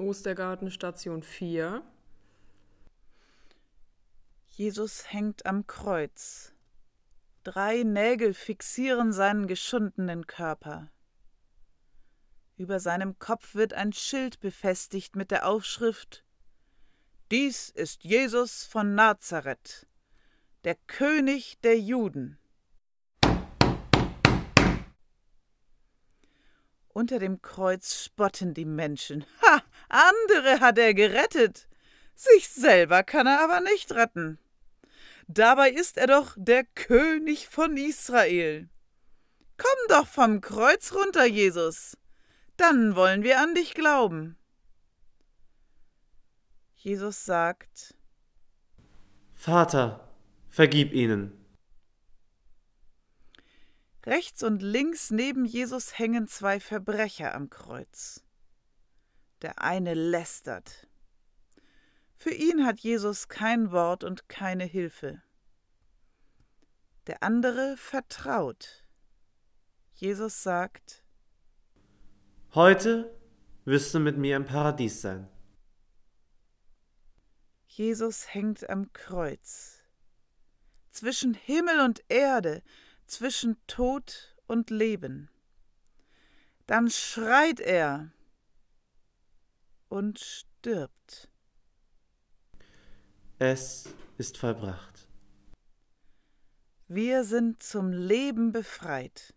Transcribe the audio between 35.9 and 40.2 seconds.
er doch der König von Israel. Komm doch